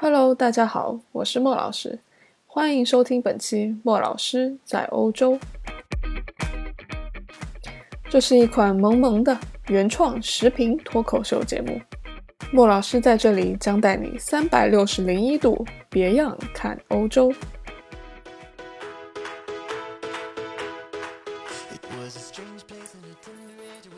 [0.00, 1.98] Hello，大家好，我是莫老师，
[2.46, 5.36] 欢迎收听本期莫老师在欧洲。
[8.08, 11.80] 这是一款萌萌的原创视频脱口秀节目，
[12.52, 17.34] 莫老师在这里将带你三百六十零一度别样看欧洲。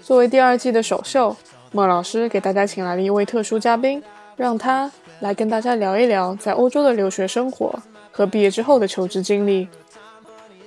[0.00, 1.36] 作为第二季的首秀，
[1.72, 4.02] 莫老师给大家请来了一位特殊嘉宾，
[4.34, 4.90] 让他
[5.20, 7.78] 来跟大家聊一聊在欧洲的留学生活
[8.10, 9.68] 和毕业之后的求职经历。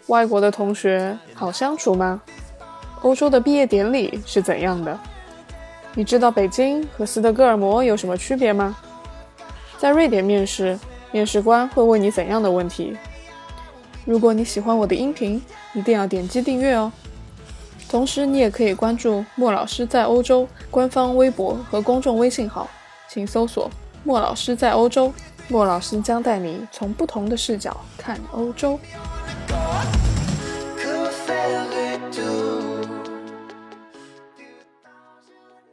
[0.08, 2.22] 外国的同学好相处吗？
[3.02, 4.98] 欧洲的毕业典礼是怎样的？
[5.96, 8.78] 你知道北京和斯德哥尔摩有什么区别吗？
[9.80, 10.78] 在瑞典面试，
[11.12, 12.96] 面试官会问你怎样的问题？
[14.06, 15.42] 如果你喜欢我的音频，
[15.74, 16.92] 一定要点击订阅哦。
[17.90, 22.70] 同时，你也可以关注莫老师在欧洲官方微博和公众微信号，
[23.10, 23.70] 请搜索
[24.06, 25.14] “莫老师在欧洲”，
[25.48, 28.78] 莫老师将带你从不同的视角看欧洲。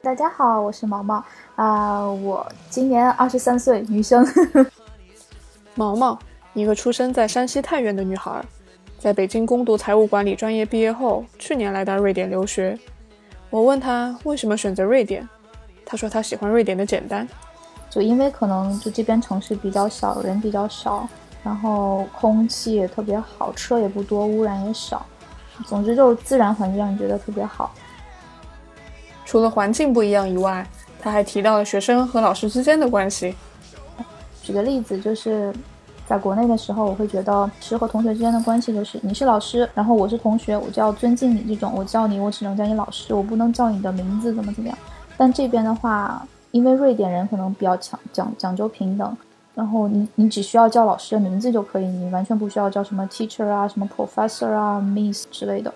[0.00, 1.24] 大家好，我是毛毛
[1.56, 4.24] 啊，我今年二十三岁，女生。
[5.74, 6.16] 毛毛，
[6.54, 8.40] 一个出生在山西太原的女孩。
[9.00, 12.78] 在北京攻读财务管理专业毕业后，去年来到瑞典留学。
[13.48, 15.28] 我问她为什么选择瑞典，
[15.84, 17.26] 她说她喜欢瑞典的简单，
[17.90, 21.06] 就因为可能就这边城市比较小，人比较少，
[21.42, 25.04] 然后空气也特别好，车也不多，污染也少，
[25.66, 27.70] 总之就是自然环境让你觉得特别好。
[29.26, 30.66] 除了环境不一样以外，
[31.00, 33.34] 他还提到了学生和老师之间的关系。
[34.42, 35.52] 举个例子就是。
[36.06, 41.44] 在国内的时候，我会觉得师和同学之间的关系就是你是老师，然后我是同学，我就要尊敬你。
[41.46, 44.76] 这种我叫你，我只能叫你老师，我不能叫你的名字，怎么怎么样。
[45.16, 49.16] 但这边的话，因为瑞典人可能比较强讲讲究平等，
[49.54, 55.72] 然后你你只需要叫老师的名字就可以，你完全不需要叫什么 teacher 啊、什么 professor 啊、miss 之类的。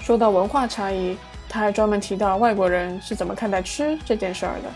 [0.00, 1.16] 说到文化差异，
[1.48, 4.68] 他还专门提到外国人是怎么看待吃这件事儿的。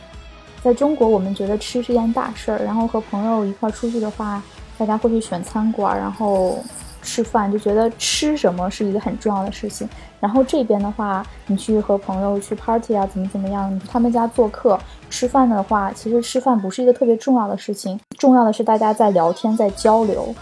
[0.62, 4.42] 在中国，我们觉得吃是件大事儿，然后和朋友一块出去的话，
[4.78, 6.58] 大家会去选餐馆，然后
[7.02, 9.88] 吃饭，就觉得吃什么是一个很重要的事情。
[10.20, 14.78] 然后这边的话，你去和朋友去 party 啊，怎么怎么样，他们家做客
[15.10, 20.34] 吃饭的话，其实吃饭不是一个特别重要的事情，重要的是大家在聊天，在交流。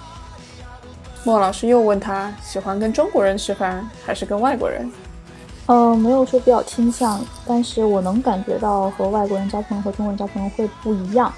[1.25, 4.91] 莫老师又问他喜欢跟中国人吃饭还是跟外国人？
[5.67, 11.33] 呃，没有说比较倾向，但是我能感觉到和外国人交朋友和中国人交朋友会不一样。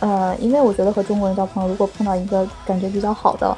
[0.00, 3.56] 呃，因为我觉得和中国人交朋友，如果碰到一个感觉比较好的，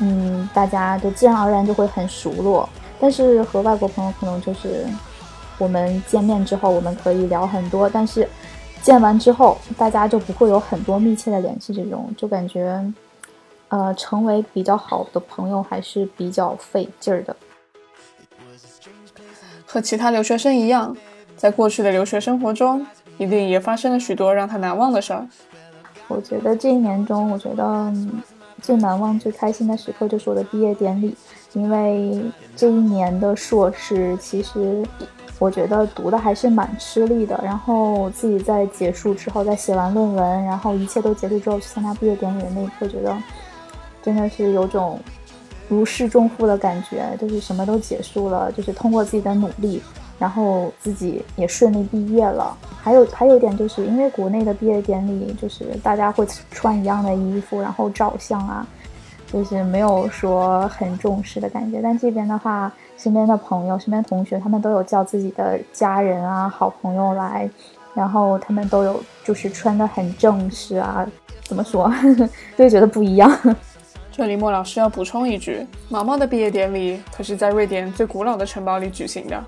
[0.00, 2.68] 嗯，大家就自然而然就会很熟络。
[3.00, 4.86] 但是和外国朋友可能就是
[5.58, 8.28] 我们见面之后我们可以聊很多，但是
[8.82, 12.84] 见完之后大家就不会有很多密切的联系，这种就感觉。
[13.68, 17.34] 呃，成为比较好的朋友还是比较费劲儿的。
[19.66, 20.96] 和其他留学生一样，
[21.36, 22.86] 在过去的留学生活中，
[23.18, 25.26] 一定也发生了许多让他难忘的事儿。
[26.08, 27.92] 我觉得这一年中，我觉得
[28.62, 31.14] 最难忘、最开心的时刻就是我的毕业典礼，
[31.52, 32.22] 因为
[32.54, 34.84] 这一年的硕士，其实
[35.38, 37.40] 我觉得读的还是蛮吃力的。
[37.44, 43.16] 然后自己在结束之后，在写完论文，然后一切都结束之后去参加毕业典礼的那一刻，觉得。
[44.02, 45.00] 真的是有种
[45.68, 49.82] 如释重负的感觉，就是什么都结束了，就是通过自己的努力，
[50.18, 52.56] 然后自己也顺利毕业了。
[52.82, 58.66] 还有还有一点，就是因为国内的毕业典礼，就是大家会穿一样的衣服，然后照相啊，
[59.32, 61.80] 就是没有说很重视的感觉。
[61.82, 67.50] 但这边的话，身边的朋友、身边同学，他们都有叫自己的家人啊、好朋友来，
[67.92, 71.06] 然后他们都有就是穿的很正式啊，
[71.42, 71.92] 怎么说，
[72.56, 73.30] 就觉得不一样。
[74.12, 79.44] 这里莫老师要补充一句，毛毛的毕业典礼可是在瑞典最古老的城堡里举行的。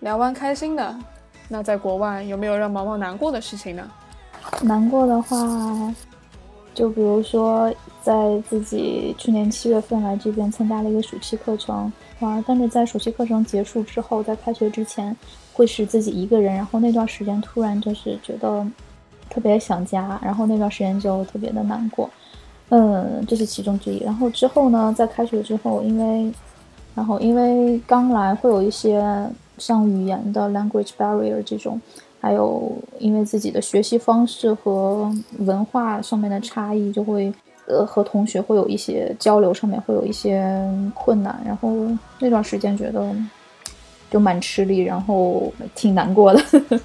[0.00, 0.94] 聊完开心的，
[1.48, 3.90] 那在国外有没有让毛毛难过的事情呢？
[4.62, 5.94] 难过的话，
[6.74, 7.72] 就比如说
[8.02, 8.12] 在
[8.48, 15.16] 自己去年七月份来这边参加了一个暑期课程，哇，但是在暑期课程结束之后，在开学之前
[15.52, 18.66] 会是自己一个人，然后那段时间突然就是觉得。
[19.30, 22.08] 特别想家，然后那段时间就特别的难过，
[22.68, 23.98] 嗯，这是其中之一。
[24.04, 26.32] 然后之后呢，在开学之后，因为，
[26.94, 29.04] 然后因为刚来会有一些
[29.58, 31.80] 像语言的 language barrier 这种，
[32.20, 37.32] 还有因为自己的学习方式和文化上面的差异，就会
[37.66, 40.48] 呃和同学会有一些交流上面会有一些
[40.94, 41.70] 困难，然后
[42.20, 43.14] 那段时间觉得
[44.10, 46.40] 就蛮吃力，然后挺难过的。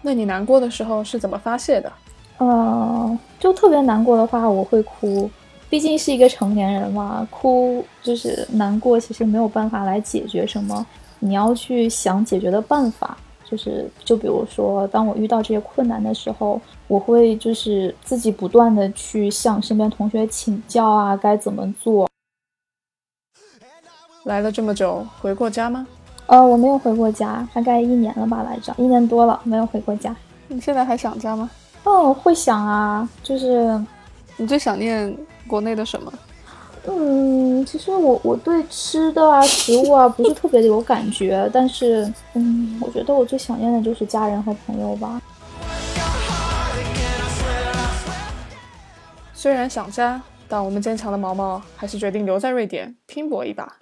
[0.00, 1.92] 那你难过的时候是怎么发泄的？
[2.38, 5.30] 呃，就特别难过的话，我会哭。
[5.70, 10.86] 毕竟是一个成年人嘛，哭就是难过，其实没有办法来解决什么。
[11.18, 22.08] 你要去想解决的办法，就是就比如说，当我遇到这些困难的时候，我会就是自己不断的去向身边同学请教啊，该怎么做。
[24.24, 25.86] 来了这么久，回过家吗？
[26.26, 30.14] 呃，我没有回过家，大概一年了吧，来着，一年多了，没有回过家。
[30.46, 31.50] 你现在还想家吗？
[31.84, 33.82] 哦，会想啊，就是
[34.36, 35.16] 你最想念。
[35.46, 36.12] 国内的什么？
[36.86, 45.20] 嗯，其实我我对吃的啊、食物啊不是特别的有感觉，但是嗯，我觉得我最想念的就是家人和朋友吧。
[49.32, 53.76] 虽然想家，但我们坚强的毛毛还是决定留在瑞典拼搏一把。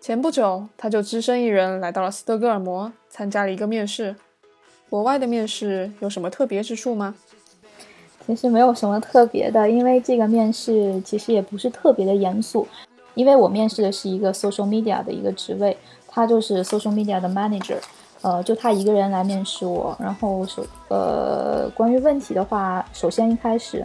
[0.00, 4.16] 前不久，他就只身一人来到了斯德哥尔摩，参加了一个面试。
[4.90, 7.14] 国外的面试有什么特别之处吗？
[8.26, 12.66] 其实没有什么特别的，因为这个面试其实也不是特别的严肃，
[13.14, 15.76] 因为我面试的是一个 social media 的一个职位，
[16.08, 17.76] 他就是 social media 的 manager，
[18.22, 19.96] 呃，就他一个人来面试我。
[19.98, 23.84] 然后首呃，关于问题的话，首先一开始，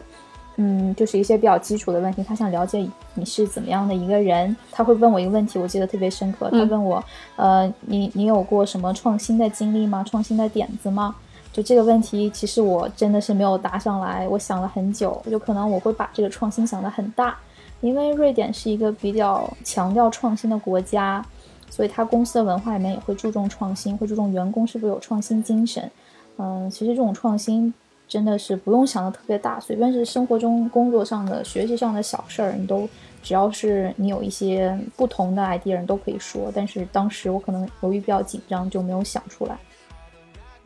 [0.58, 7.04] 嗯，就是一些比较基础的问题，他想了解你是怎么样的一个人，他会问我一个问题，我记得特别深刻，他问我，
[7.36, 10.04] 呃，你你有过什么创新的经历吗？
[10.08, 11.16] 创新的点子吗？
[11.58, 14.28] 就这个问题，其实我真的是没有答上来。
[14.28, 17.36] 我想了很久，就可能我会把这个创新想得很大，
[17.82, 21.26] 因为瑞典是一个比较强调创新的国家，
[21.68, 25.90] 所以它公司的文化里面也会注重创新，会注重员工是不是有创新精神。
[26.38, 27.74] 嗯，其实这种创新
[28.08, 32.88] 真的是不用想的特别大，随便是生活中、工作上的、学习上的小事儿，你都
[33.24, 36.52] 只要是你有一些不同的 idea，你都可以说。
[36.54, 39.58] 但是当时我可能由于比较紧张，就没有想出来。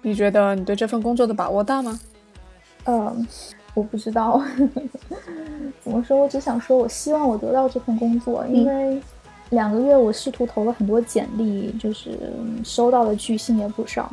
[0.02, 2.00] 你觉得你对这份工作的把握大吗？
[2.86, 3.28] 嗯，
[3.74, 4.42] 我不知道。
[5.84, 6.18] 怎么说？
[6.18, 9.02] 我只想说，我希望我得到这份工作，因为
[9.52, 12.18] 两个月我试图投了很多简历，就是
[12.64, 14.12] 收到的拒信也不少。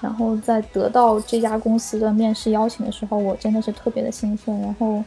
[0.00, 4.58] 然后在得到这家公司的面试邀请的时候，我真的是特别的兴奋。
[4.60, 5.02] 然后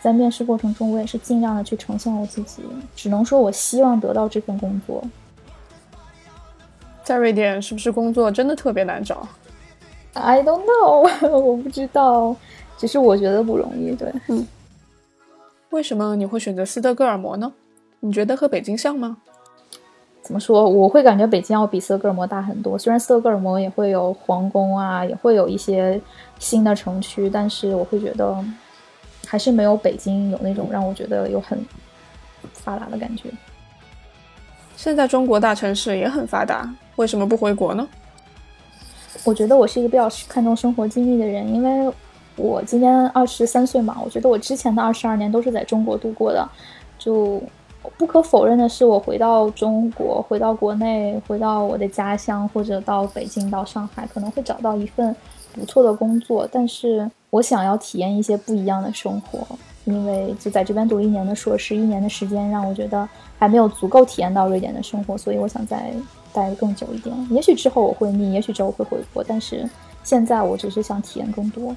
[0.00, 2.62] 在面试过程中，我也是尽量的去呈现我自己。
[2.96, 5.02] 只能说我希望得到这份工作。
[7.04, 9.26] 在瑞典，是不是工作真的特别难找
[10.14, 12.34] ？I don't know， 我不知道，
[12.76, 13.94] 只是我觉得不容易。
[13.94, 14.46] 对，嗯，
[15.70, 17.52] 为什么你会选择斯德哥尔摩呢？
[18.00, 19.18] 你觉得和北京像吗？
[20.22, 20.68] 怎么说？
[20.68, 22.76] 我会感觉北京要比斯德哥尔摩大很多。
[22.78, 26.00] 虽然斯德哥尔摩也会有皇宫啊，也会有一些
[26.38, 28.44] 新的城区，但是我会觉得
[29.26, 31.58] 还是没有北京有那种让我觉得有很
[32.52, 33.30] 发达的感觉。
[34.76, 37.88] 现在中国大城市也很发达，为什么不回国呢？
[39.24, 41.92] 我觉得我是一个比较看重生活经历的人，因为
[42.36, 46.48] 我今年二十三岁嘛，我觉得我之前的二十二年都是在中国度过的。
[46.98, 47.40] 就
[47.96, 55.14] 不可否认的是，我回到中国，回到国内，回到我的家乡，或者到北京、到上海，可能会找到一份
[55.52, 56.48] 不错的工作。
[56.50, 59.46] 但是我想要体验一些不一样的生活，
[59.84, 65.92] 因为就在这边读一年的硕士，一年的时间让我觉得还没有足够体验到瑞典的生活，所以我想在。
[66.38, 69.68] 待的更久一点，也许之后我会腻，也许之后会回国，但是
[70.04, 71.74] 现在我只是想体验更多。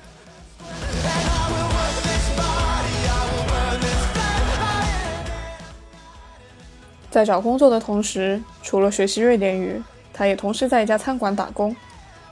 [7.10, 9.82] 在找工作的同时，除了学习瑞典语，
[10.14, 11.76] 他也同时在一家餐馆打工。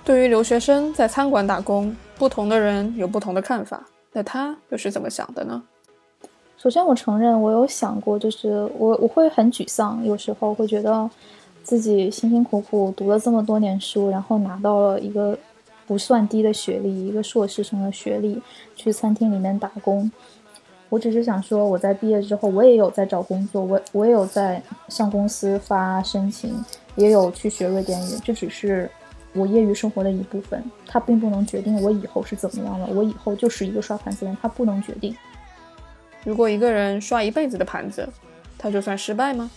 [0.06, 3.84] 对于留学生在餐馆打工，不同的人有不同的看法。
[4.14, 5.62] 那他又是怎么想的呢？
[6.58, 11.10] 首先，我承认我有想过，就是我我会很沮丧，有时候会觉得。
[11.64, 15.38] 自己辛辛苦苦读了这么多年书，然后拿到了一个
[15.86, 18.42] 不算低的学历，一个硕士生的学历，
[18.76, 20.12] 去餐厅里面打工。
[20.90, 26.52] 我只是想说，我在毕业之后，我也有在找工作，我我也有在向公司发申请，
[26.96, 28.20] 也有去学瑞典语。
[28.24, 28.90] 这只是
[29.34, 32.88] 我业余生活的一部分，它并不能决定我以后是怎么样的。
[32.88, 35.16] 我以后就是一个刷盘子的人，它不能决定。
[36.26, 38.10] 如果一个人刷一辈子的盘子，
[38.58, 39.50] 他就算失败吗？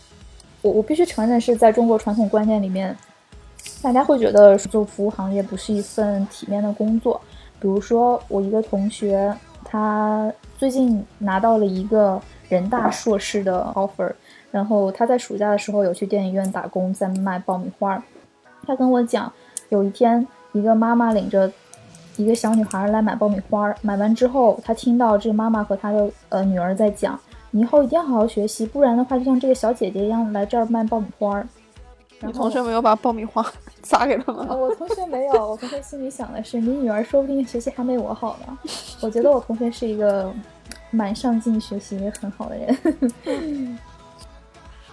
[0.62, 2.96] 我我必须承认，是在中国传统观念里面，
[3.82, 7.20] 大家会觉得做服务行业不是一份体面的工作。
[7.60, 9.32] 比如说，我一个同学，
[9.64, 14.12] 他最近拿到了一个人大硕士的 offer，
[14.50, 18.02] 然后他在暑假的时候有去电影院打工，在卖爆米花。
[18.66, 19.32] 他跟我讲，
[19.68, 21.50] 有一天，一个妈妈领着
[22.16, 27.18] 一个小女孩来买爆米花，买完之后，她听到这个妈妈和她的呃女儿在讲
[27.52, 31.40] ：“你以后一定要好好学习，不然的话，就像这个小姐姐一样来这儿卖爆米花。”
[32.24, 33.44] 你同学没有把爆米花
[33.82, 34.54] 撒给他们吗？
[34.54, 38.58] 我同学没有，我同学心里想的是，你女儿说不定学习还没我好呢。
[39.00, 40.32] 我觉得我同学是一个
[40.90, 43.78] 蛮上进、学习很好的人。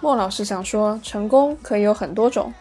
[0.00, 2.52] 莫老师想说，成功可以有很多种，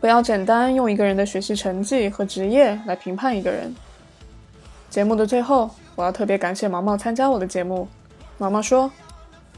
[0.00, 3.74] 不要简单用一个人的学习成绩和职业来评判一个人。
[4.88, 7.88] 节目的最后，我要特别感谢毛毛参加我的节目。
[8.38, 8.88] 毛毛说：“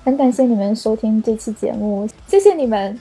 [0.05, 3.01] 很感谢你们收听这期节目，谢谢你们。”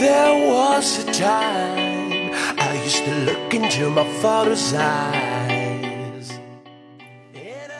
[0.00, 6.32] There was a time I used to look into my father's eyes.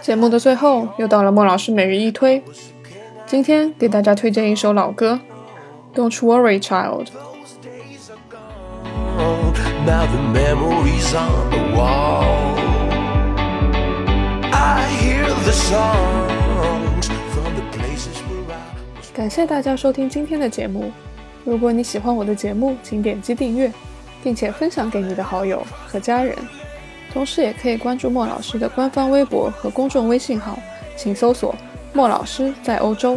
[0.03, 2.43] 节目的最后，又到了莫老师每日一推。
[3.27, 5.19] 今天给大家推荐一首老歌
[5.99, 7.07] 《Don't Worry Child》。
[9.87, 12.76] Now the memories on the wall.
[19.15, 20.91] 感谢大家收听今天的节目。
[21.45, 23.73] 如果你喜欢我的节目，请点击订阅，
[24.25, 26.37] 并且分享给你的好友和家人。
[27.13, 30.59] 同时，也可以关注莫老师的官方微博和公众微信号，
[30.97, 31.55] 请搜索
[31.95, 33.17] “莫老师在欧洲”。